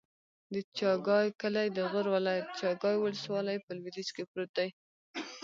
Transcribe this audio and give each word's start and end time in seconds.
د 0.53 0.55
چاګای 0.77 1.27
کلی 1.41 1.67
د 1.71 1.79
غور 1.91 2.07
ولایت، 2.15 2.47
چاګای 2.59 2.95
ولسوالي 2.99 3.57
په 3.65 3.71
لویدیځ 3.77 4.09
کې 4.15 4.23
پروت 4.31 4.51
دی. 4.57 4.69